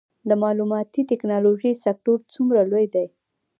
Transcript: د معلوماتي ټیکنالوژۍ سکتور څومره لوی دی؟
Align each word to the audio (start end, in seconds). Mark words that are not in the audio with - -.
د 0.29 0.31
معلوماتي 0.43 1.01
ټیکنالوژۍ 1.09 1.73
سکتور 1.85 2.17
څومره 2.33 2.59
لوی 2.71 2.85
دی؟ 2.93 3.05